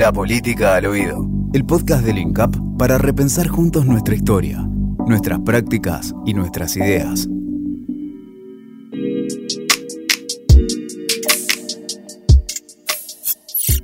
La 0.00 0.10
política 0.10 0.76
al 0.76 0.86
oído. 0.86 1.28
El 1.52 1.66
podcast 1.66 2.02
del 2.02 2.16
INCAP 2.16 2.56
para 2.78 2.96
repensar 2.96 3.48
juntos 3.48 3.84
nuestra 3.84 4.14
historia, 4.14 4.66
nuestras 5.06 5.40
prácticas 5.40 6.14
y 6.24 6.32
nuestras 6.32 6.74
ideas. 6.78 7.28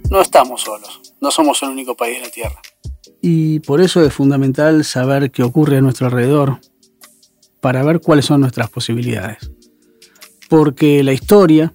No 0.09 0.23
estamos 0.23 0.63
solos, 0.63 1.03
no 1.21 1.31
somos 1.31 1.63
el 1.63 1.69
único 1.69 1.95
país 1.95 2.17
de 2.17 2.23
la 2.25 2.31
Tierra. 2.31 2.63
Y 3.21 3.61
por 3.61 3.83
eso 3.83 4.03
es 4.03 4.15
fundamental 4.15 4.87
saber 4.87 5.31
qué 5.31 5.43
ocurre 5.43 5.77
a 5.77 5.83
nuestro 5.83 6.07
alrededor, 6.07 6.61
para 7.61 7.83
ver 7.83 8.01
cuáles 8.01 8.25
son 8.25 8.41
nuestras 8.41 8.71
posibilidades. 8.71 9.51
Porque 10.49 11.03
la 11.03 11.13
historia, 11.13 11.75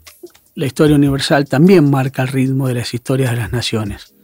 la 0.55 0.65
historia 0.65 0.95
universal, 0.95 1.47
también 1.47 1.91
marca 1.91 2.23
el 2.23 2.29
ritmo 2.29 2.67
de 2.67 2.73
las 2.73 2.91
historias 2.95 3.29
de 3.29 3.37
las 3.37 3.51
naciones. 3.51 4.15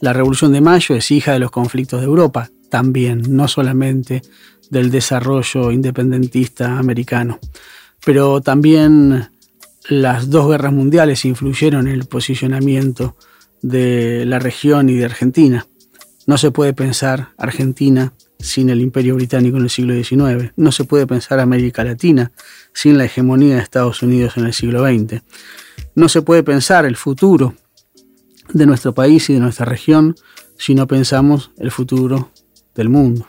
La 0.00 0.14
Revolución 0.14 0.52
de 0.52 0.62
Mayo 0.62 0.94
es 0.94 1.10
hija 1.10 1.32
de 1.32 1.38
los 1.38 1.50
conflictos 1.50 2.00
de 2.00 2.06
Europa, 2.06 2.50
también, 2.70 3.22
no 3.28 3.48
solamente 3.48 4.22
del 4.70 4.90
desarrollo 4.90 5.70
independentista 5.72 6.78
americano. 6.78 7.38
Pero 8.04 8.40
también 8.40 9.28
las 9.88 10.30
dos 10.30 10.48
guerras 10.48 10.72
mundiales 10.72 11.24
influyeron 11.26 11.86
en 11.86 11.94
el 11.94 12.06
posicionamiento 12.06 13.16
de 13.60 14.24
la 14.24 14.38
región 14.38 14.88
y 14.88 14.94
de 14.94 15.04
Argentina. 15.04 15.66
No 16.26 16.38
se 16.38 16.50
puede 16.50 16.72
pensar 16.72 17.30
Argentina 17.36 18.14
sin 18.38 18.70
el 18.70 18.80
imperio 18.80 19.16
británico 19.16 19.58
en 19.58 19.64
el 19.64 19.70
siglo 19.70 19.94
XIX. 19.94 20.52
No 20.56 20.72
se 20.72 20.84
puede 20.84 21.06
pensar 21.06 21.40
América 21.40 21.84
Latina 21.84 22.32
sin 22.72 22.96
la 22.96 23.04
hegemonía 23.04 23.56
de 23.56 23.62
Estados 23.62 24.02
Unidos 24.02 24.38
en 24.38 24.46
el 24.46 24.54
siglo 24.54 24.82
XX. 24.82 25.22
No 25.94 26.08
se 26.08 26.22
puede 26.22 26.42
pensar 26.42 26.86
el 26.86 26.96
futuro 26.96 27.54
de 28.52 28.66
nuestro 28.66 28.92
país 28.94 29.30
y 29.30 29.34
de 29.34 29.40
nuestra 29.40 29.66
región 29.66 30.14
si 30.58 30.74
no 30.74 30.86
pensamos 30.86 31.50
el 31.58 31.70
futuro 31.70 32.30
del 32.74 32.90
mundo, 32.90 33.26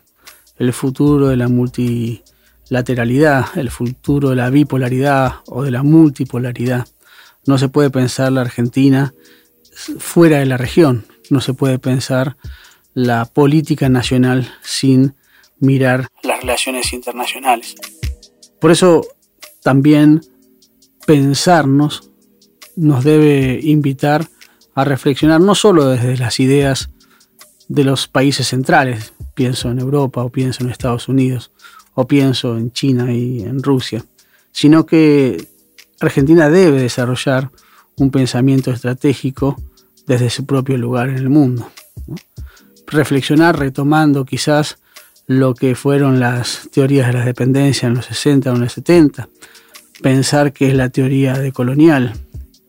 el 0.58 0.74
futuro 0.74 1.30
de 1.30 1.38
la 1.38 1.48
multilateralidad, 1.48 3.58
el 3.58 3.72
futuro 3.72 4.32
de 4.32 4.36
la 4.36 4.50
bipolaridad 4.50 5.36
o 5.48 5.64
de 5.64 5.72
la 5.72 5.84
multipolaridad. 5.84 6.86
No 7.46 7.58
se 7.58 7.70
puede 7.70 7.90
pensar 7.90 8.30
la 8.32 8.42
Argentina 8.42 9.14
fuera 9.98 10.40
de 10.40 10.46
la 10.46 10.58
región, 10.58 11.06
no 11.30 11.42
se 11.42 11.54
puede 11.54 11.80
pensar 11.80 12.38
la 12.94 13.26
política 13.26 13.90
nacional 13.90 14.52
sin 14.62 15.16
mirar 15.60 16.08
las 16.24 16.42
relaciones 16.42 16.92
internacionales. 16.92 17.76
Por 18.60 18.72
eso 18.72 19.08
también 19.64 20.22
pensarnos 21.08 22.12
nos 22.76 23.04
debe 23.04 23.60
invitar 23.64 24.28
a 24.76 24.84
reflexionar 24.84 25.42
no 25.42 25.56
solo 25.56 25.88
desde 25.88 26.18
las 26.18 26.40
ideas 26.40 26.90
de 27.68 27.84
los 27.84 28.08
países 28.08 28.48
centrales, 28.48 29.14
pienso 29.34 29.72
en 29.72 29.80
Europa 29.80 30.24
o 30.24 30.30
pienso 30.30 30.64
en 30.64 30.70
Estados 30.70 31.08
Unidos 31.08 31.52
o 31.94 32.08
pienso 32.08 32.58
en 32.58 32.72
China 32.72 33.14
y 33.14 33.42
en 33.42 33.62
Rusia, 33.64 34.04
sino 34.52 34.86
que 34.86 35.48
Argentina 36.00 36.50
debe 36.50 36.82
desarrollar 36.82 37.52
un 37.98 38.12
pensamiento 38.12 38.72
estratégico 38.72 39.62
desde 40.08 40.30
su 40.30 40.46
propio 40.46 40.78
lugar 40.78 41.10
en 41.10 41.18
el 41.18 41.30
mundo 41.30 41.70
reflexionar 42.92 43.58
retomando 43.58 44.26
quizás 44.26 44.78
lo 45.26 45.56
que 45.56 45.76
fueron 45.76 46.20
las 46.20 46.70
teorías 46.72 47.08
de 47.08 47.14
la 47.14 47.26
dependencia 47.26 47.88
en 47.88 47.96
los 47.96 48.06
60 48.06 48.52
o 48.52 48.56
en 48.56 48.62
los 48.62 48.74
70, 48.74 49.30
pensar 50.02 50.52
qué 50.52 50.68
es 50.68 50.76
la 50.76 50.90
teoría 50.90 51.34
de 51.38 51.52
colonial 51.52 52.14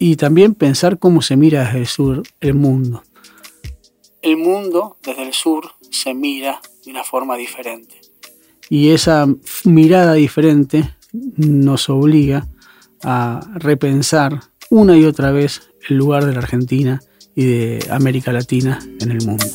y 0.05 0.17
también 0.17 0.57
pensar 0.57 0.99
cómo 0.99 1.23
se 1.23 1.37
mira 1.37 1.63
desde 1.63 1.79
el 1.79 1.87
sur 1.87 2.23
el 2.41 2.55
mundo. 2.55 3.05
El 4.21 4.37
mundo 4.37 4.97
desde 5.01 5.23
el 5.23 5.33
sur 5.33 5.71
se 5.93 6.13
mira 6.13 6.61
de 6.85 6.91
una 6.91 7.05
forma 7.05 7.37
diferente. 7.37 8.01
Y 8.69 8.91
esa 8.91 9.29
mirada 9.63 10.15
diferente 10.15 10.97
nos 11.13 11.89
obliga 11.89 12.49
a 13.05 13.47
repensar 13.55 14.41
una 14.71 14.99
y 14.99 15.05
otra 15.05 15.31
vez 15.31 15.71
el 15.89 15.99
lugar 15.99 16.27
de 16.27 16.33
la 16.33 16.41
Argentina 16.41 17.01
y 17.37 17.45
de 17.45 17.87
América 17.89 18.33
Latina 18.33 18.81
en 18.99 19.09
el 19.13 19.25
mundo. 19.25 19.47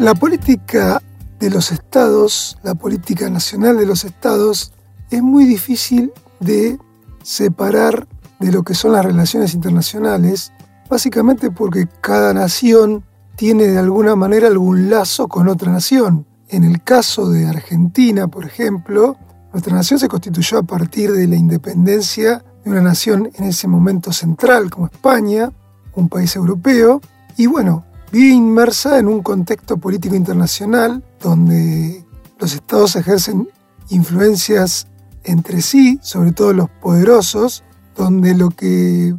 La 0.00 0.16
política 0.16 1.00
de 1.38 1.50
los 1.50 1.70
estados, 1.70 2.58
la 2.64 2.74
política 2.74 3.30
nacional 3.30 3.78
de 3.78 3.86
los 3.86 4.04
estados, 4.04 4.72
es 5.10 5.22
muy 5.22 5.44
difícil 5.44 6.12
de 6.38 6.78
separar 7.22 8.06
de 8.38 8.52
lo 8.52 8.62
que 8.62 8.74
son 8.74 8.92
las 8.92 9.04
relaciones 9.04 9.54
internacionales, 9.54 10.52
básicamente 10.88 11.50
porque 11.50 11.88
cada 12.00 12.32
nación 12.32 13.04
tiene 13.36 13.66
de 13.66 13.78
alguna 13.78 14.16
manera 14.16 14.48
algún 14.48 14.90
lazo 14.90 15.28
con 15.28 15.48
otra 15.48 15.72
nación. 15.72 16.26
En 16.48 16.64
el 16.64 16.82
caso 16.82 17.28
de 17.28 17.46
Argentina, 17.46 18.28
por 18.28 18.44
ejemplo, 18.44 19.16
nuestra 19.52 19.74
nación 19.74 19.98
se 19.98 20.08
constituyó 20.08 20.58
a 20.58 20.62
partir 20.62 21.12
de 21.12 21.26
la 21.26 21.36
independencia 21.36 22.44
de 22.64 22.70
una 22.70 22.80
nación 22.80 23.30
en 23.34 23.44
ese 23.44 23.68
momento 23.68 24.12
central 24.12 24.70
como 24.70 24.86
España, 24.86 25.52
un 25.94 26.08
país 26.08 26.34
europeo, 26.36 27.00
y 27.36 27.46
bueno, 27.46 27.84
vive 28.12 28.34
inmersa 28.34 28.98
en 28.98 29.08
un 29.08 29.22
contexto 29.22 29.76
político 29.76 30.14
internacional 30.14 31.02
donde 31.20 32.04
los 32.38 32.54
estados 32.54 32.96
ejercen 32.96 33.48
influencias 33.90 34.86
entre 35.24 35.62
sí, 35.62 35.98
sobre 36.02 36.32
todo 36.32 36.52
los 36.52 36.70
poderosos, 36.70 37.64
donde 37.96 38.34
lo 38.34 38.50
que 38.50 39.14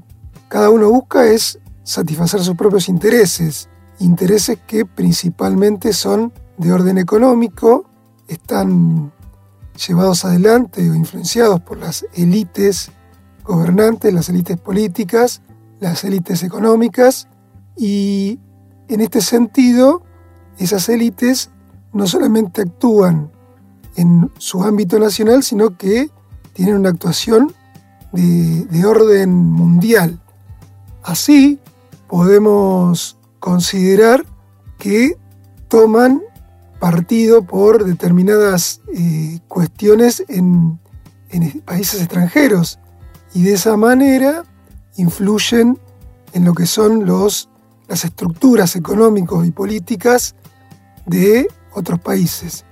cada 0.47 0.69
uno 0.69 0.89
busca 0.89 1.25
es 1.25 1.59
satisfacer 1.83 2.41
sus 2.41 2.55
propios 2.55 2.89
intereses, 2.89 3.69
intereses 3.99 4.57
que 4.67 4.85
principalmente 4.85 5.93
son 5.93 6.33
de 6.57 6.73
orden 6.73 6.97
económico, 6.97 7.85
están 8.27 9.11
llevados 9.87 10.25
adelante 10.25 10.89
o 10.89 10.95
influenciados 10.95 11.61
por 11.61 11.77
las 11.77 12.05
élites 12.13 12.91
gobernantes, 13.43 14.13
las 14.13 14.29
élites 14.29 14.57
políticas, 14.57 15.41
las 15.79 16.03
élites 16.03 16.43
económicas 16.43 17.27
y 17.75 18.39
en 18.87 19.01
este 19.01 19.21
sentido, 19.21 20.03
esas 20.57 20.89
élites 20.89 21.49
no 21.93 22.07
solamente 22.07 22.61
actúan 22.61 23.31
en 23.95 24.31
su 24.37 24.63
ámbito 24.63 24.99
nacional, 24.99 25.43
sino 25.43 25.77
que 25.77 26.09
tienen 26.53 26.75
una 26.75 26.89
actuación 26.89 27.53
de, 28.11 28.85
orden 28.85 29.33
mundial. 29.33 30.19
Así 31.03 31.59
podemos 32.07 33.17
considerar 33.39 34.25
que 34.77 35.17
toman 35.67 36.21
partido 36.79 37.43
por 37.43 37.85
determinadas 37.85 38.81
eh, 38.93 39.39
cuestiones 39.47 40.23
en, 40.27 40.79
países 41.63 42.01
extranjeros 42.01 42.77
y 43.33 43.43
de 43.43 43.53
esa 43.53 43.77
manera 43.77 44.43
influyen 44.97 45.79
en 46.33 46.43
lo 46.43 46.53
que 46.53 46.65
son 46.65 47.05
los 47.05 47.47
las 47.87 48.05
estructuras 48.05 48.75
económicas 48.75 49.45
y 49.45 49.51
políticas 49.51 50.35
de 51.05 51.47
otros 51.73 51.99
países. 51.99 52.65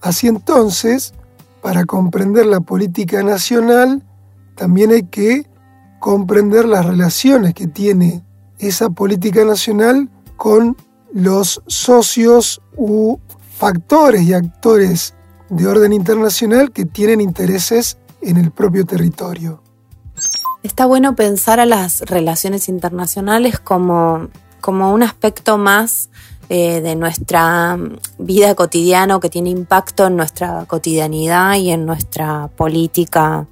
Así 0.00 0.28
entonces, 0.28 1.14
para 1.62 1.84
comprender 1.84 2.46
la 2.46 2.60
política 2.60 3.22
nacional, 3.22 4.02
también 4.54 4.92
hay 4.92 5.04
que 5.04 5.46
comprender 6.00 6.64
las 6.64 6.86
relaciones 6.86 7.54
que 7.54 7.66
tiene 7.66 8.24
esa 8.58 8.90
política 8.90 9.44
nacional 9.44 10.08
con 10.36 10.76
los 11.12 11.62
socios 11.66 12.60
u 12.76 13.18
factores 13.56 14.22
y 14.22 14.34
actores 14.34 15.14
de 15.48 15.66
orden 15.66 15.92
internacional 15.92 16.70
que 16.70 16.84
tienen 16.84 17.20
intereses 17.20 17.98
en 18.20 18.36
el 18.36 18.50
propio 18.50 18.84
territorio. 18.84 19.62
Está 20.62 20.86
bueno 20.86 21.14
pensar 21.14 21.60
a 21.60 21.66
las 21.66 22.02
relaciones 22.02 22.68
internacionales 22.68 23.58
como 23.58 24.28
como 24.60 24.92
un 24.92 25.02
aspecto 25.02 25.58
más 25.58 26.10
eh, 26.48 26.80
de 26.80 26.96
nuestra 26.96 27.78
vida 28.18 28.54
cotidiana 28.54 29.20
que 29.20 29.28
tiene 29.28 29.50
impacto 29.50 30.06
en 30.06 30.16
nuestra 30.16 30.64
cotidianidad 30.66 31.56
y 31.56 31.70
en 31.70 31.84
nuestra 31.84 32.48
política 32.56 33.46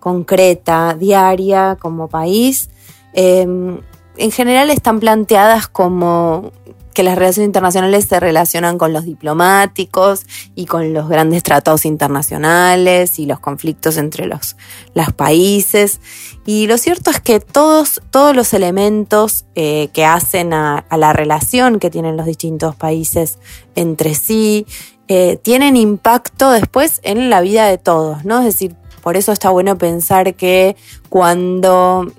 concreta, 0.00 0.94
diaria, 0.98 1.76
como 1.80 2.08
país. 2.08 2.70
Em, 3.12 3.80
en 4.16 4.30
general 4.32 4.70
están 4.70 4.98
planteadas 4.98 5.68
como 5.68 6.52
que 7.00 7.04
las 7.04 7.16
relaciones 7.16 7.46
internacionales 7.46 8.04
se 8.04 8.20
relacionan 8.20 8.76
con 8.76 8.92
los 8.92 9.06
diplomáticos 9.06 10.26
y 10.54 10.66
con 10.66 10.92
los 10.92 11.08
grandes 11.08 11.42
tratados 11.42 11.86
internacionales 11.86 13.18
y 13.18 13.24
los 13.24 13.40
conflictos 13.40 13.96
entre 13.96 14.26
los, 14.26 14.54
los 14.92 15.10
países. 15.14 16.02
Y 16.44 16.66
lo 16.66 16.76
cierto 16.76 17.10
es 17.10 17.18
que 17.18 17.40
todos, 17.40 18.02
todos 18.10 18.36
los 18.36 18.52
elementos 18.52 19.46
eh, 19.54 19.88
que 19.94 20.04
hacen 20.04 20.52
a, 20.52 20.84
la 20.94 21.14
relación 21.14 21.78
que 21.78 21.88
tienen 21.88 22.18
los 22.18 22.26
distintos 22.26 22.76
países 22.76 23.38
entre 23.76 24.14
sí 24.14 24.66
eh, 25.08 25.38
tienen 25.40 25.76
impacto 25.76 26.50
después 26.50 27.00
en 27.02 27.30
la 27.30 27.40
vida 27.40 27.64
de 27.66 27.78
todos, 27.78 28.26
¿no? 28.26 28.40
Es 28.40 28.44
decir, 28.44 28.76
por 29.02 29.16
eso 29.16 29.32
está 29.32 29.48
bueno 29.48 29.78
pensar 29.78 30.34
que 30.34 30.76
cuando 31.08 32.12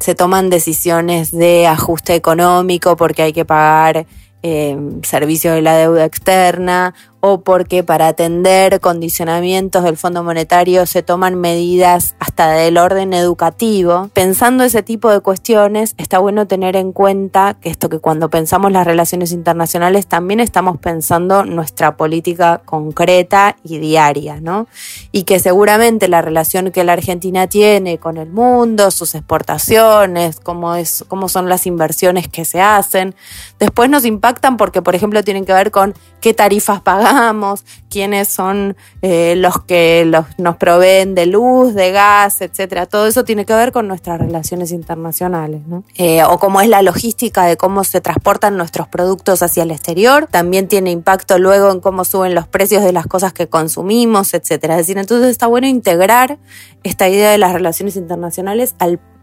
se 0.00 0.16
toman 0.16 0.50
decisiones 0.50 1.30
de 1.30 1.68
ajuste 1.68 2.16
económico 2.16 2.96
porque 2.96 3.22
hay 3.22 3.32
que 3.32 3.44
pagar 3.44 4.06
eh, 4.44 4.76
servicio 5.02 5.54
de 5.54 5.62
la 5.62 5.74
deuda 5.78 6.04
externa 6.04 6.94
o 7.26 7.40
porque 7.40 7.82
para 7.82 8.08
atender 8.08 8.80
condicionamientos 8.80 9.82
del 9.82 9.96
Fondo 9.96 10.22
Monetario 10.22 10.84
se 10.84 11.02
toman 11.02 11.36
medidas 11.36 12.16
hasta 12.18 12.50
del 12.50 12.76
orden 12.76 13.14
educativo. 13.14 14.10
Pensando 14.12 14.62
ese 14.62 14.82
tipo 14.82 15.08
de 15.08 15.20
cuestiones, 15.20 15.94
está 15.96 16.18
bueno 16.18 16.46
tener 16.46 16.76
en 16.76 16.92
cuenta 16.92 17.56
que 17.58 17.70
esto 17.70 17.88
que 17.88 17.98
cuando 17.98 18.28
pensamos 18.28 18.72
las 18.72 18.86
relaciones 18.86 19.32
internacionales 19.32 20.06
también 20.06 20.38
estamos 20.38 20.76
pensando 20.76 21.46
nuestra 21.46 21.96
política 21.96 22.60
concreta 22.62 23.56
y 23.64 23.78
diaria, 23.78 24.38
¿no? 24.42 24.66
Y 25.10 25.22
que 25.22 25.38
seguramente 25.38 26.08
la 26.08 26.20
relación 26.20 26.72
que 26.72 26.84
la 26.84 26.92
Argentina 26.92 27.46
tiene 27.46 27.96
con 27.96 28.18
el 28.18 28.28
mundo, 28.28 28.90
sus 28.90 29.14
exportaciones, 29.14 30.40
cómo, 30.40 30.74
es, 30.74 31.06
cómo 31.08 31.30
son 31.30 31.48
las 31.48 31.66
inversiones 31.66 32.28
que 32.28 32.44
se 32.44 32.60
hacen, 32.60 33.14
después 33.58 33.88
nos 33.88 34.04
impactan 34.04 34.58
porque, 34.58 34.82
por 34.82 34.94
ejemplo, 34.94 35.24
tienen 35.24 35.46
que 35.46 35.54
ver 35.54 35.70
con 35.70 35.94
qué 36.24 36.32
tarifas 36.32 36.80
pagamos 36.80 37.66
quiénes 37.90 38.28
son 38.28 38.78
eh, 39.02 39.34
los 39.36 39.62
que 39.62 40.10
nos 40.38 40.56
proveen 40.56 41.14
de 41.14 41.26
luz, 41.26 41.74
de 41.74 41.92
gas, 41.92 42.40
etcétera. 42.40 42.86
Todo 42.86 43.06
eso 43.06 43.24
tiene 43.24 43.44
que 43.44 43.52
ver 43.52 43.72
con 43.72 43.88
nuestras 43.88 44.18
relaciones 44.18 44.72
internacionales, 44.72 45.60
eh, 45.96 46.24
o 46.24 46.38
cómo 46.38 46.62
es 46.62 46.68
la 46.70 46.80
logística 46.80 47.44
de 47.44 47.58
cómo 47.58 47.84
se 47.84 48.00
transportan 48.00 48.56
nuestros 48.56 48.88
productos 48.88 49.42
hacia 49.42 49.64
el 49.64 49.70
exterior. 49.70 50.26
También 50.30 50.66
tiene 50.66 50.92
impacto 50.92 51.38
luego 51.38 51.70
en 51.70 51.80
cómo 51.80 52.06
suben 52.06 52.34
los 52.34 52.48
precios 52.48 52.82
de 52.82 52.94
las 52.94 53.06
cosas 53.06 53.34
que 53.34 53.46
consumimos, 53.46 54.32
etcétera. 54.32 54.76
Es 54.76 54.86
decir, 54.86 54.96
entonces 54.96 55.28
está 55.28 55.46
bueno 55.46 55.66
integrar 55.66 56.38
esta 56.84 57.06
idea 57.06 57.32
de 57.32 57.36
las 57.36 57.52
relaciones 57.52 57.96
internacionales 57.96 58.74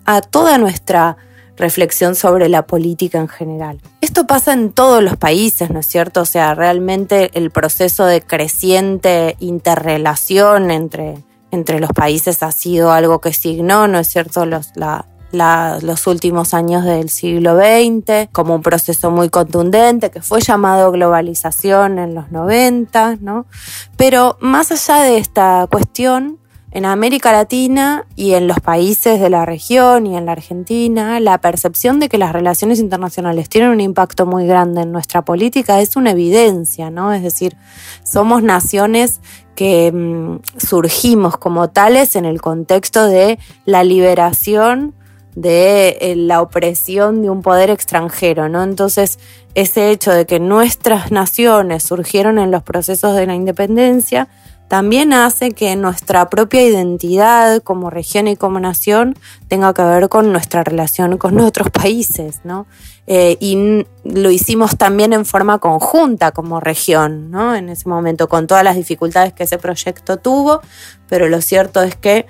a 0.05 0.21
toda 0.21 0.59
nuestra 0.59 1.17
reflexión 1.61 2.15
sobre 2.15 2.49
la 2.49 2.63
política 2.63 3.19
en 3.19 3.29
general. 3.29 3.79
Esto 4.01 4.27
pasa 4.27 4.51
en 4.51 4.73
todos 4.73 5.01
los 5.01 5.15
países, 5.15 5.69
¿no 5.69 5.79
es 5.79 5.85
cierto? 5.85 6.21
O 6.21 6.25
sea, 6.25 6.53
realmente 6.53 7.31
el 7.33 7.51
proceso 7.51 8.05
de 8.05 8.21
creciente 8.21 9.37
interrelación 9.39 10.71
entre, 10.71 11.19
entre 11.51 11.79
los 11.79 11.91
países 11.91 12.43
ha 12.43 12.51
sido 12.51 12.91
algo 12.91 13.21
que 13.21 13.31
signó, 13.31 13.87
¿no 13.87 13.99
es 13.99 14.09
cierto?, 14.09 14.45
los, 14.45 14.71
los 15.31 16.07
últimos 16.07 16.53
años 16.53 16.83
del 16.83 17.09
siglo 17.09 17.55
XX, 17.55 18.29
como 18.33 18.55
un 18.55 18.61
proceso 18.61 19.11
muy 19.11 19.29
contundente 19.29 20.11
que 20.11 20.21
fue 20.21 20.41
llamado 20.41 20.91
globalización 20.91 21.99
en 21.99 22.15
los 22.15 22.31
90, 22.31 23.17
¿no? 23.21 23.45
Pero 23.95 24.37
más 24.41 24.71
allá 24.71 25.03
de 25.03 25.17
esta 25.17 25.67
cuestión, 25.71 26.40
en 26.71 26.85
América 26.85 27.33
Latina 27.33 28.05
y 28.15 28.33
en 28.33 28.47
los 28.47 28.61
países 28.61 29.19
de 29.19 29.29
la 29.29 29.45
región 29.45 30.07
y 30.07 30.15
en 30.15 30.25
la 30.25 30.31
Argentina, 30.31 31.19
la 31.19 31.37
percepción 31.39 31.99
de 31.99 32.07
que 32.07 32.17
las 32.17 32.31
relaciones 32.31 32.79
internacionales 32.79 33.49
tienen 33.49 33.71
un 33.71 33.81
impacto 33.81 34.25
muy 34.25 34.47
grande 34.47 34.81
en 34.81 34.91
nuestra 34.91 35.23
política 35.23 35.81
es 35.81 35.97
una 35.97 36.11
evidencia, 36.11 36.89
¿no? 36.89 37.11
Es 37.11 37.23
decir, 37.23 37.57
somos 38.03 38.41
naciones 38.41 39.19
que 39.53 39.91
mm, 39.91 40.39
surgimos 40.57 41.37
como 41.37 41.69
tales 41.69 42.15
en 42.15 42.23
el 42.23 42.41
contexto 42.41 43.05
de 43.05 43.37
la 43.65 43.83
liberación 43.83 44.95
de 45.35 45.97
eh, 46.01 46.15
la 46.15 46.41
opresión 46.41 47.21
de 47.21 47.29
un 47.29 47.41
poder 47.41 47.69
extranjero, 47.69 48.49
¿no? 48.49 48.63
Entonces, 48.63 49.19
ese 49.55 49.91
hecho 49.91 50.11
de 50.11 50.25
que 50.25 50.39
nuestras 50.39 51.11
naciones 51.11 51.83
surgieron 51.83 52.39
en 52.39 52.51
los 52.51 52.63
procesos 52.63 53.15
de 53.15 53.27
la 53.27 53.35
independencia 53.35 54.29
también 54.71 55.11
hace 55.11 55.51
que 55.51 55.75
nuestra 55.75 56.29
propia 56.29 56.63
identidad 56.63 57.61
como 57.61 57.89
región 57.89 58.29
y 58.29 58.37
como 58.37 58.57
nación 58.57 59.17
tenga 59.49 59.73
que 59.73 59.81
ver 59.81 60.07
con 60.07 60.31
nuestra 60.31 60.63
relación 60.63 61.17
con 61.17 61.37
otros 61.41 61.69
países, 61.69 62.39
¿no? 62.45 62.67
Eh, 63.05 63.35
y 63.41 63.85
lo 64.05 64.31
hicimos 64.31 64.77
también 64.77 65.11
en 65.11 65.25
forma 65.25 65.57
conjunta 65.57 66.31
como 66.31 66.61
región, 66.61 67.31
¿no? 67.31 67.53
En 67.53 67.67
ese 67.67 67.89
momento, 67.89 68.29
con 68.29 68.47
todas 68.47 68.63
las 68.63 68.77
dificultades 68.77 69.33
que 69.33 69.43
ese 69.43 69.57
proyecto 69.57 70.15
tuvo, 70.15 70.61
pero 71.09 71.27
lo 71.27 71.41
cierto 71.41 71.83
es 71.83 71.97
que 71.97 72.25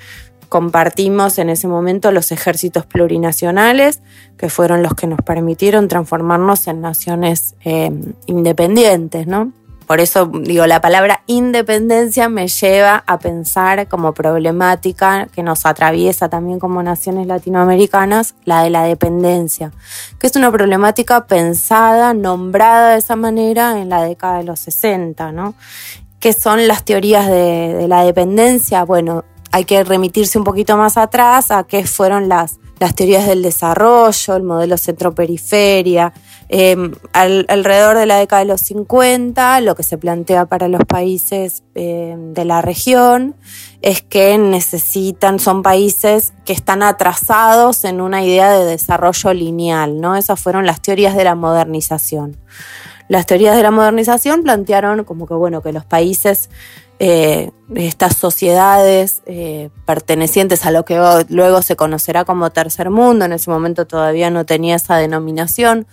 compartimos 0.49 1.37
en 1.37 1.51
ese 1.51 1.67
momento 1.67 2.11
los 2.11 2.31
ejércitos 2.31 2.87
plurinacionales, 2.87 4.01
que 4.35 4.49
fueron 4.49 4.81
los 4.81 4.95
que 4.95 5.05
nos 5.05 5.21
permitieron 5.21 5.87
transformarnos 5.87 6.65
en 6.65 6.81
naciones 6.81 7.53
eh, 7.63 7.91
independientes, 8.25 9.27
¿no? 9.27 9.53
Por 9.91 9.99
eso 9.99 10.31
digo, 10.33 10.67
la 10.67 10.79
palabra 10.79 11.21
independencia 11.27 12.29
me 12.29 12.47
lleva 12.47 13.03
a 13.05 13.19
pensar 13.19 13.89
como 13.89 14.13
problemática 14.13 15.27
que 15.35 15.43
nos 15.43 15.65
atraviesa 15.65 16.29
también 16.29 16.59
como 16.59 16.81
naciones 16.81 17.27
latinoamericanas, 17.27 18.35
la 18.45 18.63
de 18.63 18.69
la 18.69 18.83
dependencia, 18.83 19.73
que 20.17 20.27
es 20.27 20.35
una 20.37 20.49
problemática 20.49 21.27
pensada, 21.27 22.13
nombrada 22.13 22.91
de 22.91 22.99
esa 22.99 23.17
manera 23.17 23.81
en 23.81 23.89
la 23.89 24.01
década 24.03 24.37
de 24.37 24.45
los 24.45 24.61
60, 24.61 25.33
¿no? 25.33 25.55
¿Qué 26.21 26.31
son 26.31 26.69
las 26.69 26.85
teorías 26.85 27.27
de, 27.27 27.85
la 27.89 28.05
dependencia? 28.05 28.85
Bueno, 28.85 29.25
hay 29.51 29.65
que 29.65 29.83
remitirse 29.83 30.37
un 30.37 30.45
poquito 30.45 30.77
más 30.77 30.95
atrás 30.95 31.51
a 31.51 31.65
qué 31.65 31.85
fueron 31.85 32.29
las, 32.29 32.61
las 32.79 32.95
teorías 32.95 33.27
del 33.27 33.41
desarrollo, 33.41 34.37
el 34.37 34.43
modelo 34.43 34.77
centro-periferia, 34.77 36.13
Em, 36.53 36.91
alrededor 37.13 37.97
de 37.97 38.05
la 38.05 38.17
década 38.17 38.41
de 38.41 38.47
los 38.49 38.59
50, 38.59 39.61
lo 39.61 39.73
que 39.73 39.83
se 39.83 39.97
plantea 39.97 40.47
para 40.47 40.67
los 40.67 40.83
países 40.83 41.63
em, 41.75 42.33
de 42.33 42.43
la 42.43 42.61
región 42.61 43.37
es 43.81 44.01
que 44.01 44.37
necesitan, 44.37 45.39
son 45.39 45.63
países 45.63 46.33
que 46.43 46.51
están 46.51 46.83
atrasados 46.83 47.85
en 47.85 48.01
una 48.01 48.25
idea 48.25 48.51
de 48.51 48.65
desarrollo 48.65 49.33
lineal, 49.33 50.01
¿no? 50.01 50.17
Esas 50.17 50.41
fueron 50.41 50.65
las 50.65 50.81
teorías 50.81 51.15
de 51.15 51.23
la 51.23 51.35
modernización. 51.35 52.35
Las 53.07 53.27
teorías 53.27 53.55
de 53.55 53.63
la 53.63 53.71
modernización 53.71 54.43
plantearon 54.43 55.05
como 55.05 55.27
que, 55.27 55.33
bueno, 55.35 55.61
que 55.61 55.71
los 55.71 55.85
países 55.85 56.49
eh, 57.03 57.49
estas 57.73 58.15
sociedades 58.15 59.23
eh, 59.25 59.71
pertenecientes 59.87 60.67
a 60.67 60.71
lo 60.71 60.85
que 60.85 60.99
luego 61.29 61.63
se 61.63 61.75
conocerá 61.75 62.25
como 62.25 62.51
tercer 62.51 62.91
mundo, 62.91 63.25
en 63.25 63.33
ese 63.33 63.49
momento 63.49 63.87
todavía 63.87 64.29
no 64.29 64.45
tenía 64.45 64.75
esa 64.75 64.97
denominación, 64.97 65.87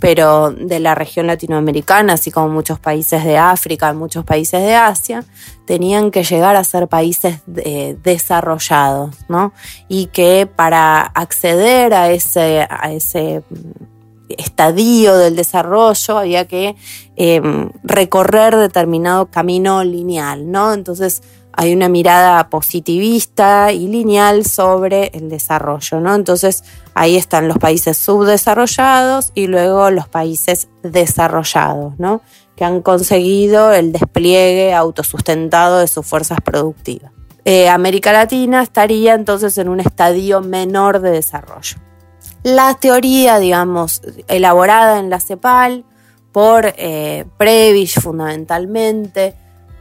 pero 0.00 0.50
de 0.50 0.78
la 0.78 0.94
región 0.94 1.26
latinoamericana, 1.26 2.12
así 2.12 2.30
como 2.30 2.50
muchos 2.50 2.78
países 2.78 3.24
de 3.24 3.38
África, 3.38 3.94
muchos 3.94 4.26
países 4.26 4.60
de 4.60 4.74
Asia, 4.74 5.24
tenían 5.64 6.10
que 6.10 6.24
llegar 6.24 6.56
a 6.56 6.64
ser 6.64 6.88
países 6.88 7.40
desarrollados, 7.46 9.16
¿no? 9.30 9.54
Y 9.88 10.06
que 10.06 10.46
para 10.46 11.00
acceder 11.00 11.94
a 11.94 12.10
ese, 12.10 12.66
a 12.68 12.92
ese 12.92 13.42
estadio 14.38 15.16
del 15.16 15.36
desarrollo 15.36 16.18
había 16.18 16.46
que 16.46 16.76
em, 17.16 17.70
recorrer 17.82 18.56
determinado 18.56 19.26
camino 19.26 19.84
lineal, 19.84 20.50
¿no? 20.50 20.72
Entonces, 20.72 21.22
hay 21.52 21.74
una 21.74 21.88
mirada 21.88 22.48
positivista 22.48 23.72
y 23.72 23.88
lineal 23.88 24.46
sobre 24.46 25.10
el 25.14 25.28
desarrollo, 25.28 26.00
¿no? 26.00 26.14
Entonces 26.14 26.64
ahí 26.94 27.16
están 27.16 27.48
los 27.48 27.58
países 27.58 27.96
subdesarrollados 27.96 29.32
y 29.34 29.46
luego 29.46 29.90
los 29.90 30.08
países 30.08 30.68
desarrollados, 30.82 31.98
¿no? 31.98 32.22
Que 32.56 32.64
han 32.64 32.82
conseguido 32.82 33.72
el 33.72 33.92
despliegue 33.92 34.72
autosustentado 34.74 35.78
de 35.78 35.88
sus 35.88 36.06
fuerzas 36.06 36.38
productivas. 36.40 37.12
Eh, 37.44 37.68
América 37.68 38.12
Latina 38.12 38.62
estaría 38.62 39.14
entonces 39.14 39.56
en 39.58 39.68
un 39.68 39.80
estadio 39.80 40.40
menor 40.40 41.00
de 41.00 41.10
desarrollo. 41.10 41.78
La 42.42 42.74
teoría, 42.74 43.38
digamos, 43.38 44.02
elaborada 44.28 44.98
en 44.98 45.10
la 45.10 45.20
CEPAL 45.20 45.84
por 46.32 46.74
eh, 46.76 47.26
fundamentalmente, 48.00 49.34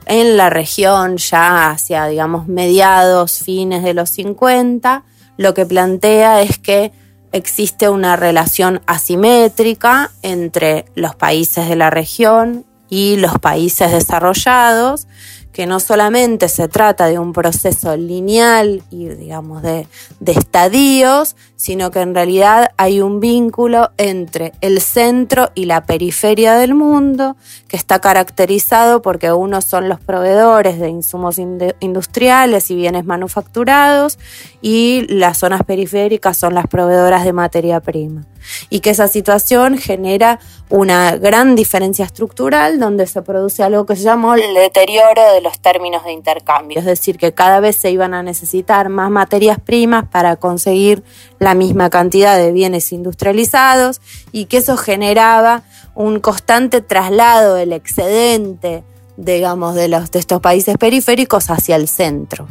en 0.06 0.38
la 0.38 0.50
región 0.50 1.18
ya 1.18 1.70
hacia, 1.70 2.08
digamos, 2.08 2.48
mediados, 2.48 3.40
fines 3.44 3.84
de 3.84 3.94
los 3.94 4.10
50, 4.10 5.04
lo 5.38 5.54
que 5.54 5.66
plantea 5.66 6.42
es 6.42 6.58
que 6.58 6.92
existe 7.32 7.90
una 7.90 8.16
relación 8.16 8.82
asimétrica 8.88 10.12
entre 10.22 10.86
los 10.96 11.16
países 11.16 11.70
de 11.70 11.76
la 11.76 11.90
región 11.90 12.66
y 12.90 13.18
los 13.18 13.38
países 13.38 13.92
desarrollados, 13.92 15.08
que 15.52 15.66
no 15.66 15.80
solamente 15.80 16.48
se 16.48 16.68
trata 16.68 17.08
de 17.08 17.18
un 17.18 17.34
proceso 17.34 17.98
lineal 17.98 18.84
y 18.92 19.10
digamos 19.10 19.64
de, 19.64 19.88
de, 20.20 20.32
estadios, 20.32 21.36
sino 21.56 21.92
que 21.92 22.02
en 22.02 22.14
realidad 22.14 22.72
hay 22.78 23.02
un 23.02 23.20
vínculo 23.20 23.92
entre 23.98 24.54
el 24.62 24.80
centro 24.80 25.52
y 25.56 25.66
la 25.66 25.86
periferia 25.86 26.54
del 26.54 26.76
mundo, 26.76 27.36
que 27.68 27.78
está 27.78 28.00
caracterizado 28.00 29.02
porque 29.02 29.32
unos 29.32 29.66
son 29.66 29.90
los 29.90 30.00
proveedores 30.00 30.80
de 30.80 30.90
insumos 30.90 31.40
industriales 31.40 32.72
y 32.72 32.76
bienes 32.76 33.06
manufacturados 33.06 34.20
y 34.62 35.06
las 35.10 35.40
zonas 35.40 35.64
periféricas 35.64 36.38
son 36.38 36.54
las 36.54 36.68
proveedoras 36.68 37.26
de 37.26 37.34
materia 37.34 37.80
prima. 37.80 38.26
Y 38.70 38.80
que 38.80 38.92
esa 38.92 39.08
situación 39.08 39.78
genera 39.78 40.40
una 40.70 41.16
gran 41.16 41.56
diferencia 41.56 42.06
estructural 42.06 42.80
donde 42.80 43.08
se 43.08 43.24
produce 43.24 43.64
algo 43.64 43.88
que 43.88 43.96
se 43.96 44.04
llamó 44.04 44.36
el 44.36 44.54
deterioro 44.54 45.34
de 45.34 45.42
los 45.42 45.60
términos 45.60 46.04
de 46.04 46.12
intercambio, 46.12 46.80
es 46.80 46.86
decir, 46.86 47.18
que 47.18 47.34
cada 47.34 47.60
vez 47.60 47.76
se 47.76 47.90
iban 47.90 48.14
a 48.14 48.22
necesitar 48.22 48.90
más 48.90 49.10
materias 49.10 49.60
primas 49.60 50.08
para 50.08 50.36
conseguir 50.36 51.04
la 51.40 51.56
misma 51.56 51.90
cantidad 51.90 52.38
de 52.38 52.52
bienes 52.52 52.92
industrializados 52.92 54.00
y 54.32 54.46
que 54.46 54.58
eso 54.58 54.78
generaba 54.78 55.64
un 55.96 56.20
constante 56.20 56.82
traslado 56.82 57.56
del 57.56 57.74
excedente, 57.74 58.84
digamos, 59.18 59.74
de, 59.74 59.88
los, 59.88 60.12
de 60.12 60.20
estos 60.20 60.40
países 60.40 60.78
periféricos 60.78 61.50
hacia 61.50 61.78
el 61.78 61.88
centro. 61.88 62.48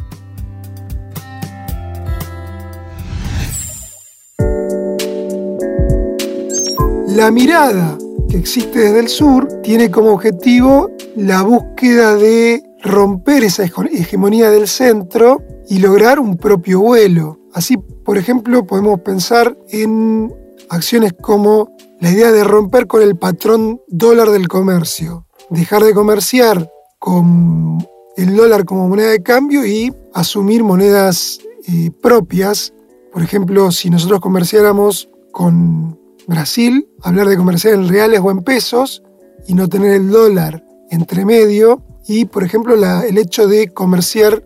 La 7.07 7.31
mirada 7.31 7.97
que 8.29 8.37
existe 8.37 8.79
desde 8.79 8.99
el 8.99 9.07
sur 9.07 9.47
tiene 9.63 9.89
como 9.89 10.11
objetivo 10.13 10.91
la 11.15 11.41
búsqueda 11.41 12.15
de 12.15 12.63
romper 12.83 13.43
esa 13.43 13.63
hegemonía 13.63 14.51
del 14.51 14.67
centro 14.67 15.43
y 15.67 15.79
lograr 15.79 16.19
un 16.19 16.37
propio 16.37 16.79
vuelo. 16.79 17.39
Así, 17.53 17.77
por 17.77 18.17
ejemplo, 18.17 18.65
podemos 18.65 19.01
pensar 19.01 19.57
en 19.69 20.33
acciones 20.69 21.13
como 21.19 21.75
la 21.99 22.11
idea 22.11 22.31
de 22.31 22.43
romper 22.43 22.87
con 22.87 23.01
el 23.01 23.17
patrón 23.17 23.81
dólar 23.87 24.29
del 24.29 24.47
comercio, 24.47 25.25
dejar 25.49 25.83
de 25.83 25.93
comerciar 25.93 26.71
con 26.99 27.79
el 28.15 28.35
dólar 28.35 28.65
como 28.65 28.87
moneda 28.87 29.09
de 29.09 29.23
cambio 29.23 29.65
y 29.65 29.93
asumir 30.13 30.63
monedas 30.63 31.39
eh, 31.67 31.89
propias. 32.01 32.73
Por 33.11 33.23
ejemplo, 33.23 33.71
si 33.71 33.89
nosotros 33.89 34.19
comerciáramos 34.19 35.09
con 35.31 35.99
Brasil, 36.29 36.87
hablar 37.01 37.27
de 37.27 37.35
comerciar 37.35 37.73
en 37.73 37.89
reales 37.89 38.21
o 38.23 38.29
en 38.29 38.43
pesos 38.43 39.01
y 39.47 39.55
no 39.55 39.67
tener 39.67 39.93
el 39.93 40.09
dólar 40.09 40.63
entre 40.91 41.25
medio. 41.25 41.83
Y, 42.07 42.25
por 42.25 42.43
ejemplo, 42.43 42.75
el 42.75 43.17
hecho 43.17 43.47
de 43.47 43.69
comerciar 43.69 44.43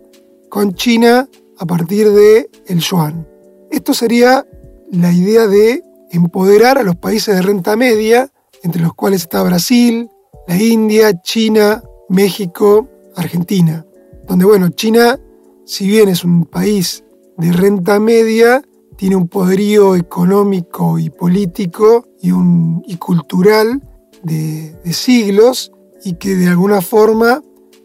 con 0.50 0.74
China 0.76 1.28
a 1.58 1.66
partir 1.66 2.10
de 2.12 2.50
el 2.68 2.80
yuan. 2.80 3.28
Esto 3.70 3.94
sería 3.94 4.46
la 4.92 5.12
idea 5.12 5.48
de 5.48 5.84
empoderar 6.12 6.78
a 6.78 6.84
los 6.84 6.96
países 6.96 7.36
de 7.36 7.42
renta 7.42 7.76
media, 7.76 8.32
entre 8.64 8.82
los 8.82 8.94
cuales 8.94 9.24
está 9.24 9.44
Brasil, 9.44 10.10
la 10.48 10.56
India, 10.56 11.22
China, 11.22 11.84
México, 12.08 12.88
Argentina. 13.16 13.86
Donde, 14.26 14.46
bueno, 14.46 14.70
China, 14.70 15.20
si 15.66 15.88
bien 15.88 16.08
es 16.08 16.24
un 16.24 16.46
país 16.46 17.04
de 17.38 17.52
renta 17.52 18.00
media, 18.00 18.62
tiene 18.96 19.16
un 19.16 19.28
poderío 19.28 19.96
económico 19.96 21.00
y 21.00 21.10
político 21.10 22.08
y, 22.22 22.32
un, 22.32 22.84
y 22.86 22.98
cultural 22.98 23.82
de, 24.24 24.74
de 24.84 24.94
siglos 24.94 25.72
y 26.04 26.14
que 26.14 26.36
de 26.36 26.48
alguna 26.48 26.82
forma 26.82 27.42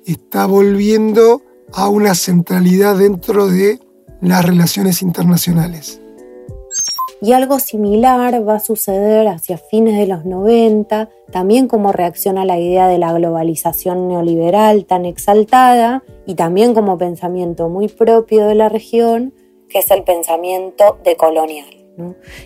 está 0.07 0.47
volviendo 0.47 1.43
a 1.73 1.89
una 1.89 2.15
centralidad 2.15 2.97
dentro 2.97 3.47
de 3.47 3.79
las 4.21 4.45
relaciones 4.45 5.03
internacionales. 5.03 6.01
Y 7.21 7.33
algo 7.33 7.59
similar 7.59 8.47
va 8.49 8.57
a 8.57 8.61
suceder 8.61 9.27
hacia 9.27 9.59
fines 9.59 9.99
de 9.99 10.07
los 10.07 10.25
90, 10.25 11.09
también 11.33 11.67
como 11.67 11.91
reacción 11.91 12.39
a 12.39 12.45
la 12.45 12.59
idea 12.61 12.87
de 12.87 12.99
la 12.99 13.13
globalización 13.13 14.07
neoliberal 14.07 14.85
tan 14.85 15.05
exaltada 15.05 16.05
y 16.27 16.37
también 16.37 16.75
como 16.75 16.97
pensamiento 16.97 17.69
muy 17.69 17.89
propio 17.89 18.47
de 18.47 18.55
la 18.55 18.69
región, 18.69 19.35
que 19.69 19.79
es 19.81 19.91
el 19.91 20.03
pensamiento 20.05 20.99
decolonial. 21.05 21.79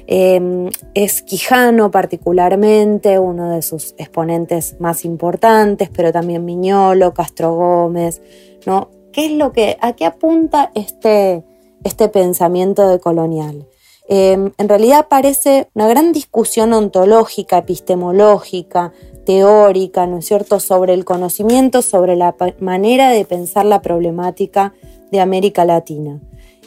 Em, 0.07 0.71
es 0.95 1.23
Quijano 1.23 1.91
particularmente, 1.91 3.19
uno 3.19 3.50
de 3.50 3.61
sus 3.61 3.95
exponentes 3.99 4.76
más 4.81 5.05
importantes, 5.05 5.91
pero 5.95 6.11
también 6.11 6.45
Miñolo, 6.45 7.12
Castro 7.12 7.55
Gómez, 7.55 8.23
¿no? 8.67 8.88
¿Qué 9.12 9.26
es 9.26 9.33
lo 9.33 9.52
que, 9.52 9.76
a 9.81 9.93
qué 9.93 10.07
apunta 10.07 10.71
este, 10.75 11.45
este 11.85 12.09
pensamiento 12.09 12.88
decolonial? 12.88 13.67
Em, 14.09 14.52
en 14.57 14.69
realidad 14.69 15.07
parece 15.09 15.69
una 15.75 15.87
gran 15.87 16.12
discusión 16.12 16.73
ontológica, 16.73 17.59
epistemológica, 17.59 18.93
teórica, 19.25 20.07
¿no 20.07 20.19
es 20.19 20.26
cierto?, 20.26 20.61
sobre 20.61 20.95
el 20.95 21.05
conocimiento, 21.05 21.83
sobre 21.83 22.17
la 22.17 22.35
manera 22.59 23.11
de 23.11 23.25
pensar 23.25 23.67
la 23.67 23.83
problemática 23.83 24.75
de 25.11 25.21
América 25.21 25.64
Latina. 25.64 26.21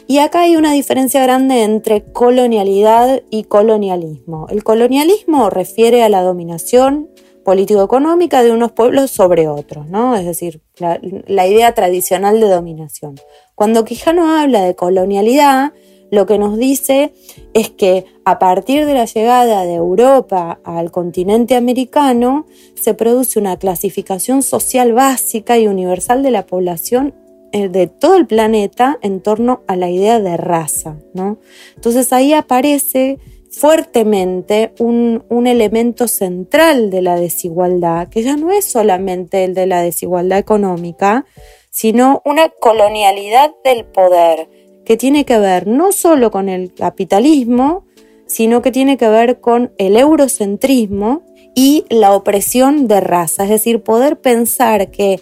Y 0.08 0.18
acá 0.18 0.42
hay 0.42 0.56
una 0.56 0.72
diferencia 0.72 1.20
grande 1.22 1.64
entre 1.64 2.04
colonialidad 2.12 3.22
y 3.30 3.44
colonialismo. 3.44 4.46
El 4.50 4.62
colonialismo 4.62 5.50
refiere 5.50 6.04
a 6.04 6.08
la 6.08 6.22
dominación 6.22 7.10
político-económica 7.44 8.42
de 8.42 8.52
unos 8.52 8.72
pueblos 8.72 9.10
sobre 9.10 9.48
otros, 9.48 9.88
¿no? 9.88 10.16
Es 10.16 10.24
decir, 10.24 10.60
la, 10.78 11.00
la 11.26 11.46
idea 11.46 11.74
tradicional 11.74 12.40
de 12.40 12.48
dominación. 12.48 13.16
Cuando 13.54 13.84
Quijano 13.84 14.36
habla 14.38 14.62
de 14.62 14.74
colonialidad, 14.76 15.72
lo 16.10 16.26
que 16.26 16.38
nos 16.38 16.56
dice 16.56 17.12
es 17.52 17.70
que 17.70 18.04
a 18.24 18.38
partir 18.38 18.86
de 18.86 18.94
la 18.94 19.06
llegada 19.06 19.64
de 19.64 19.74
Europa 19.74 20.60
al 20.64 20.90
continente 20.92 21.56
americano 21.56 22.46
se 22.80 22.94
produce 22.94 23.38
una 23.38 23.56
clasificación 23.56 24.42
social 24.42 24.92
básica 24.92 25.58
y 25.58 25.66
universal 25.66 26.22
de 26.22 26.30
la 26.30 26.46
población 26.46 27.14
de 27.56 27.86
todo 27.86 28.16
el 28.16 28.26
planeta 28.26 28.98
en 29.02 29.20
torno 29.20 29.62
a 29.66 29.76
la 29.76 29.90
idea 29.90 30.20
de 30.20 30.36
raza. 30.36 30.96
¿no? 31.14 31.38
Entonces 31.74 32.12
ahí 32.12 32.32
aparece 32.32 33.18
fuertemente 33.50 34.74
un, 34.78 35.24
un, 35.30 35.46
elemento 35.46 36.08
central 36.08 36.90
de 36.90 37.00
la 37.00 37.16
desigualdad, 37.16 38.08
que 38.08 38.22
ya 38.22 38.36
no 38.36 38.52
es 38.52 38.66
solamente 38.66 39.44
el 39.44 39.54
de 39.54 39.66
la 39.66 39.80
desigualdad 39.80 40.38
económica, 40.38 41.24
sino 41.70 42.20
una 42.24 42.50
colonialidad 42.50 43.52
del 43.64 43.86
poder, 43.86 44.48
que 44.84 44.96
tiene 44.96 45.24
que 45.24 45.38
ver 45.38 45.66
no 45.66 45.92
solo 45.92 46.30
con 46.30 46.48
el 46.48 46.74
capitalismo, 46.74 47.86
sino 48.26 48.60
que 48.60 48.72
tiene 48.72 48.96
que 48.96 49.08
ver 49.08 49.40
con 49.40 49.72
el 49.78 49.96
eurocentrismo 49.96 51.22
y 51.54 51.86
la 51.88 52.14
opresión 52.14 52.86
de 52.88 53.00
raza, 53.00 53.44
es 53.44 53.50
decir, 53.50 53.82
poder 53.82 54.20
pensar 54.20 54.90
que 54.90 55.20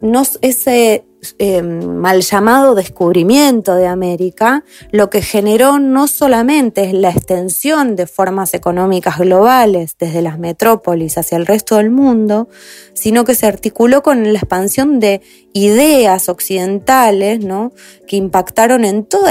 no, 0.00 0.22
ese 0.42 1.04
eh, 1.38 1.62
mal 1.62 2.22
llamado 2.22 2.74
descubrimiento 2.74 3.74
de 3.74 3.86
América, 3.86 4.64
lo 4.90 5.10
que 5.10 5.22
generó 5.22 5.78
no 5.78 6.06
solamente 6.06 6.84
es 6.84 6.94
la 6.94 7.10
extensión 7.10 7.96
de 7.96 8.06
formas 8.06 8.54
económicas 8.54 9.18
globales 9.18 9.96
desde 9.98 10.22
las 10.22 10.38
metrópolis 10.38 11.18
hacia 11.18 11.36
el 11.36 11.46
resto 11.46 11.76
del 11.76 11.90
mundo, 11.90 12.48
sino 12.94 13.24
que 13.24 13.34
se 13.34 13.46
articuló 13.46 14.02
con 14.02 14.32
la 14.32 14.38
expansión 14.38 15.00
de 15.00 15.20
ideas 15.52 16.28
occidentales 16.28 17.40
¿no? 17.40 17.72
que 18.06 18.16
impactaron 18.16 18.84
en 18.84 19.04
todos 19.04 19.30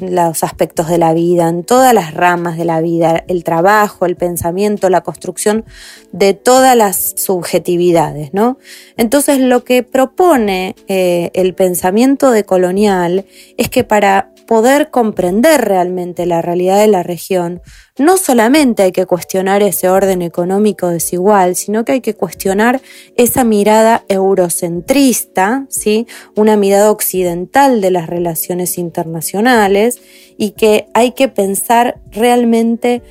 los 0.00 0.44
aspectos 0.44 0.88
de 0.88 0.98
la 0.98 1.12
vida, 1.12 1.48
en 1.48 1.64
todas 1.64 1.92
las 1.92 2.14
ramas 2.14 2.56
de 2.56 2.64
la 2.64 2.80
vida, 2.80 3.24
el 3.26 3.42
trabajo, 3.42 4.06
el 4.06 4.16
pensamiento, 4.16 4.88
la 4.90 5.00
construcción 5.00 5.64
de 6.12 6.34
todas 6.34 6.76
las 6.76 7.14
subjetividades. 7.16 8.32
¿no? 8.32 8.58
Entonces 8.96 9.40
lo 9.40 9.64
que 9.64 9.82
propone 9.82 10.76
eh, 10.88 11.25
el 11.34 11.54
pensamiento 11.54 12.30
decolonial 12.30 13.26
es 13.56 13.68
que 13.68 13.84
para 13.84 14.32
poder 14.46 14.90
comprender 14.90 15.60
realmente 15.62 16.24
la 16.24 16.40
realidad 16.40 16.78
de 16.78 16.86
la 16.86 17.02
región, 17.02 17.60
no 17.98 18.16
solamente 18.16 18.84
hay 18.84 18.92
que 18.92 19.06
cuestionar 19.06 19.62
ese 19.62 19.88
orden 19.88 20.22
económico 20.22 20.88
desigual, 20.88 21.56
sino 21.56 21.84
que 21.84 21.92
hay 21.92 22.00
que 22.00 22.14
cuestionar 22.14 22.80
esa 23.16 23.44
mirada 23.44 24.04
eurocentrista, 24.08 25.66
¿sí? 25.68 26.06
una 26.36 26.56
mirada 26.56 26.90
occidental 26.90 27.80
de 27.80 27.90
las 27.90 28.06
relaciones 28.06 28.78
internacionales 28.78 30.00
y 30.38 30.50
que 30.50 30.86
hay 30.94 31.12
que 31.12 31.28
pensar 31.28 32.00
realmente 32.12 33.02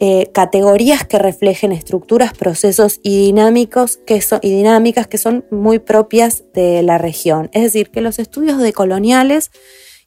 eh, 0.00 0.30
categorías 0.32 1.04
que 1.04 1.18
reflejen 1.18 1.72
estructuras, 1.72 2.32
procesos 2.32 3.00
y, 3.02 3.26
dinámicos 3.26 3.98
que 3.98 4.22
y 4.42 4.50
dinámicas 4.50 5.06
que 5.06 5.18
son 5.18 5.44
muy 5.50 5.78
propias 5.78 6.44
de 6.52 6.82
la 6.82 6.98
región. 6.98 7.48
Es 7.52 7.62
decir, 7.62 7.90
que 7.90 8.00
los 8.00 8.18
estudios 8.18 8.58
decoloniales 8.58 9.50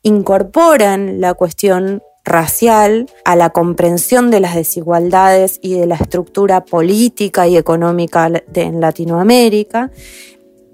incorporan 0.03 1.22
la 1.22 1.34
cuestión 1.34 2.01
racial 2.27 3.10
a 3.24 3.36
la 3.38 3.51
comprensión 3.51 4.29
de 4.29 4.41
las 4.41 4.53
desigualdades 4.53 5.60
y 5.62 5.75
de 5.75 5.88
la 5.88 5.96
estructura 5.96 6.65
política 6.65 7.48
y 7.48 7.56
económica 7.56 8.29
en 8.53 8.82
Latinoamérica, 8.82 9.91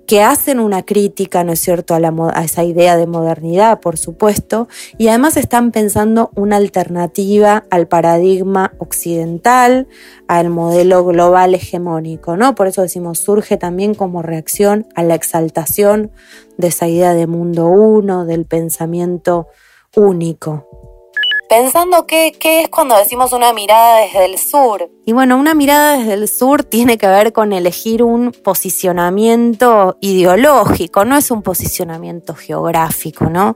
que 0.05 0.21
hacen 0.21 0.59
una 0.59 0.83
crítica, 0.83 1.43
¿no 1.43 1.53
es 1.53 1.59
cierto?, 1.59 1.95
a, 1.95 1.99
la, 1.99 2.13
a, 2.33 2.43
esa 2.43 2.63
idea 2.63 2.97
de 2.97 3.07
modernidad, 3.07 3.79
por 3.79 3.97
supuesto, 3.97 4.67
y 4.97 5.07
además 5.07 5.37
están 5.37 5.71
pensando 5.71 6.31
una 6.35 6.57
alternativa 6.57 7.65
al 7.69 7.87
paradigma 7.87 8.73
occidental, 8.79 9.87
al 10.27 10.49
modelo 10.49 11.05
global 11.05 11.55
hegemónico, 11.55 12.35
¿no? 12.35 12.55
Por 12.55 12.67
eso 12.67 12.81
decimos, 12.81 13.19
surge 13.19 13.57
también 13.57 13.93
como 13.93 14.21
reacción 14.21 14.87
a 14.95 15.03
la 15.03 15.15
exaltación 15.15 16.11
de 16.57 16.67
esa 16.67 16.87
idea 16.87 17.13
de 17.13 17.27
mundo 17.27 17.67
uno, 17.67 18.25
del 18.25 18.45
pensamiento 18.45 19.47
único. 19.95 20.72
Pensando 21.55 22.07
qué, 22.07 22.31
qué 22.39 22.61
es 22.61 22.69
cuando 22.69 22.97
decimos 22.97 23.31
una 23.31 23.53
mirada 23.53 23.99
desde 23.99 24.25
el 24.25 24.39
sur. 24.39 24.89
Y 25.05 25.11
bueno, 25.11 25.37
una 25.37 25.53
mirada 25.53 25.97
desde 25.97 26.13
el 26.13 26.27
sur 26.27 26.63
tiene 26.63 26.97
que 26.97 27.05
ver 27.05 27.31
con 27.31 27.53
elegir 27.53 28.01
un 28.01 28.31
posicionamiento 28.31 29.97
ideológico, 30.01 31.05
no 31.05 31.15
es 31.15 31.29
un 31.29 31.43
posicionamiento 31.43 32.33
geográfico, 32.33 33.29
¿no? 33.29 33.55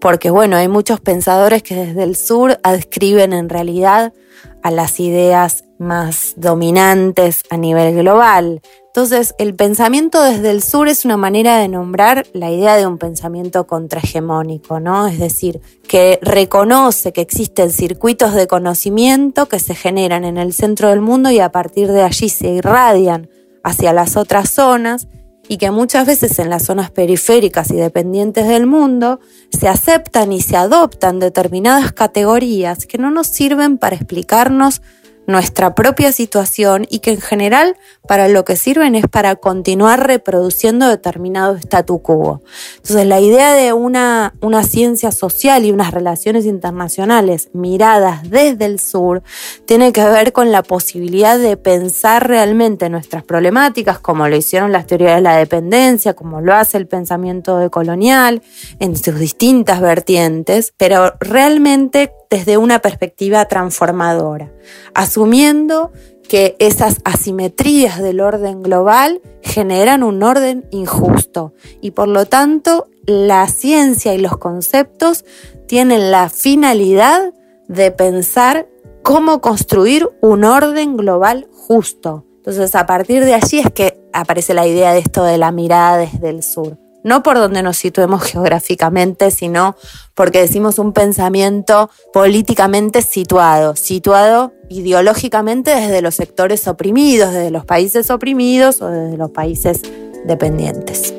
Porque 0.00 0.30
bueno, 0.30 0.56
hay 0.56 0.68
muchos 0.68 1.00
pensadores 1.00 1.62
que 1.62 1.74
desde 1.74 2.02
el 2.02 2.16
sur 2.16 2.58
adscriben 2.62 3.34
en 3.34 3.50
realidad 3.50 4.14
a 4.62 4.70
las 4.70 4.98
ideas 4.98 5.64
más 5.84 6.34
dominantes 6.36 7.42
a 7.50 7.56
nivel 7.56 7.94
global. 7.94 8.60
Entonces, 8.86 9.34
el 9.38 9.54
pensamiento 9.54 10.22
desde 10.22 10.50
el 10.50 10.62
sur 10.62 10.88
es 10.88 11.04
una 11.04 11.16
manera 11.16 11.58
de 11.58 11.68
nombrar 11.68 12.26
la 12.32 12.50
idea 12.50 12.76
de 12.76 12.86
un 12.86 12.98
pensamiento 12.98 13.66
contrahegemónico, 13.66 14.80
¿no? 14.80 15.06
Es 15.06 15.18
decir, 15.18 15.60
que 15.88 16.18
reconoce 16.22 17.12
que 17.12 17.20
existen 17.20 17.70
circuitos 17.70 18.34
de 18.34 18.46
conocimiento 18.46 19.46
que 19.46 19.58
se 19.58 19.74
generan 19.74 20.24
en 20.24 20.38
el 20.38 20.52
centro 20.52 20.90
del 20.90 21.00
mundo 21.00 21.30
y 21.30 21.40
a 21.40 21.52
partir 21.52 21.90
de 21.90 22.02
allí 22.02 22.28
se 22.28 22.48
irradian 22.48 23.28
hacia 23.62 23.92
las 23.92 24.16
otras 24.16 24.50
zonas 24.50 25.08
y 25.48 25.58
que 25.58 25.70
muchas 25.70 26.06
veces 26.06 26.38
en 26.38 26.50
las 26.50 26.64
zonas 26.64 26.90
periféricas 26.90 27.70
y 27.70 27.76
dependientes 27.76 28.46
del 28.46 28.66
mundo 28.66 29.20
se 29.50 29.68
aceptan 29.68 30.32
y 30.32 30.40
se 30.40 30.56
adoptan 30.56 31.18
determinadas 31.18 31.92
categorías 31.92 32.86
que 32.86 32.98
no 32.98 33.10
nos 33.10 33.26
sirven 33.26 33.78
para 33.78 33.96
explicarnos 33.96 34.82
nuestra 35.26 35.74
propia 35.74 36.12
situación 36.12 36.86
y 36.90 36.98
que 36.98 37.12
en 37.12 37.20
general 37.20 37.76
para 38.06 38.28
lo 38.28 38.44
que 38.44 38.56
sirven 38.56 38.94
es 38.94 39.06
para 39.06 39.36
continuar 39.36 40.06
reproduciendo 40.06 40.88
determinado 40.88 41.54
statu 41.56 42.02
quo. 42.02 42.42
Entonces 42.76 43.06
la 43.06 43.20
idea 43.20 43.54
de 43.54 43.72
una, 43.72 44.34
una 44.40 44.62
ciencia 44.64 45.12
social 45.12 45.64
y 45.64 45.72
unas 45.72 45.92
relaciones 45.92 46.44
internacionales 46.46 47.48
miradas 47.52 48.28
desde 48.30 48.66
el 48.66 48.78
sur 48.80 49.22
tiene 49.66 49.92
que 49.92 50.04
ver 50.04 50.32
con 50.32 50.52
la 50.52 50.62
posibilidad 50.62 51.38
de 51.38 51.56
pensar 51.56 52.28
realmente 52.28 52.90
nuestras 52.90 53.22
problemáticas 53.24 53.98
como 53.98 54.28
lo 54.28 54.36
hicieron 54.36 54.72
las 54.72 54.86
teorías 54.86 55.16
de 55.16 55.22
la 55.22 55.36
dependencia, 55.36 56.14
como 56.14 56.40
lo 56.40 56.54
hace 56.54 56.76
el 56.76 56.86
pensamiento 56.86 57.58
decolonial 57.58 58.42
en 58.78 58.96
sus 58.96 59.18
distintas 59.18 59.80
vertientes, 59.80 60.74
pero 60.76 61.14
realmente 61.20 62.12
desde 62.34 62.58
una 62.58 62.80
perspectiva 62.80 63.44
transformadora, 63.44 64.50
asumiendo 64.92 65.92
que 66.28 66.56
esas 66.58 66.96
asimetrías 67.04 68.02
del 68.02 68.20
orden 68.20 68.60
global 68.60 69.22
generan 69.40 70.02
un 70.02 70.20
orden 70.24 70.66
injusto 70.72 71.54
y 71.80 71.92
por 71.92 72.08
lo 72.08 72.26
tanto 72.26 72.88
la 73.06 73.46
ciencia 73.46 74.14
y 74.14 74.18
los 74.18 74.36
conceptos 74.36 75.24
tienen 75.68 76.10
la 76.10 76.28
finalidad 76.28 77.32
de 77.68 77.92
pensar 77.92 78.66
cómo 79.04 79.40
construir 79.40 80.08
un 80.20 80.42
orden 80.42 80.96
global 80.96 81.46
justo. 81.52 82.24
Entonces 82.38 82.74
a 82.74 82.84
partir 82.84 83.24
de 83.24 83.34
allí 83.34 83.60
es 83.60 83.70
que 83.70 84.00
aparece 84.12 84.54
la 84.54 84.66
idea 84.66 84.92
de 84.92 84.98
esto 84.98 85.22
de 85.22 85.38
la 85.38 85.52
mirada 85.52 85.98
desde 85.98 86.30
el 86.30 86.42
sur 86.42 86.83
no 87.04 87.22
por 87.22 87.36
donde 87.36 87.62
nos 87.62 87.76
situemos 87.76 88.24
geográficamente, 88.24 89.30
sino 89.30 89.76
porque 90.14 90.40
decimos 90.40 90.80
un 90.80 90.92
pensamiento 90.92 91.90
políticamente 92.12 93.02
situado, 93.02 93.76
situado 93.76 94.52
ideológicamente 94.68 95.70
desde 95.70 96.02
los 96.02 96.16
sectores 96.16 96.66
oprimidos, 96.66 97.32
desde 97.32 97.50
los 97.50 97.64
países 97.64 98.10
oprimidos 98.10 98.82
o 98.82 98.88
desde 98.88 99.16
los 99.16 99.30
países 99.30 99.82
dependientes. 100.24 101.14